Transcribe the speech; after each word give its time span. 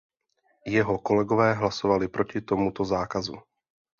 Jeho 0.65 0.97
kolegové 0.99 1.53
hlasovali 1.53 2.07
proti 2.07 2.41
tomuto 2.41 2.85
zákazu. 2.85 3.37